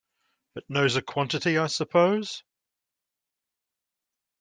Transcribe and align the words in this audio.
But 0.55 0.67
knows 0.67 0.95
a 0.95 1.03
quantity, 1.03 1.59
I 1.59 1.67
suppose? 1.67 2.41